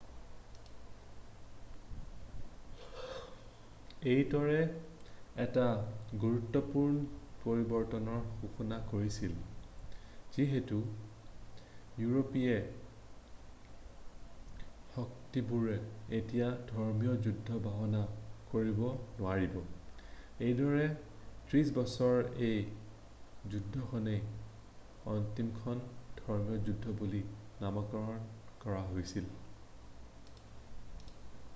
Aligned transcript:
এইটোৱে 4.11 4.61
এটা 5.43 5.65
গুৰুত্বপূৰ্ণ 6.21 7.01
পৰিৱৰ্তনৰ 7.41 8.21
সূচনা 8.37 8.77
কৰিছিল 8.93 9.35
যিহেতু 10.37 10.79
ইউৰোপীয় 10.85 12.57
শক্তিবোৰে 14.95 15.75
এতিয়া 16.19 16.47
ধৰ্মীয় 16.71 17.13
যুদ্ধৰ 17.27 17.61
বাহানা 17.67 18.01
কৰিব 18.55 18.81
নোৱাৰিব 19.19 19.59
এইদৰে 20.47 20.87
ত্ৰিশ 21.51 21.71
বছৰৰ 21.77 22.31
এই 22.49 22.65
যুদ্ধখনেই 23.53 24.25
অন্তিমখন 25.13 25.85
ধৰ্মীয় 26.23 26.65
যুদ্ধ 26.71 26.95
বুলি 27.03 27.23
নামাকৰণ 27.67 28.27
কৰা 28.65 28.81
হৈছিল 28.95 29.29